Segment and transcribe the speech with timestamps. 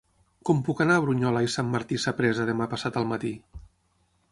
[0.49, 3.35] Com puc anar a Brunyola i Sant Martí Sapresa demà passat al matí?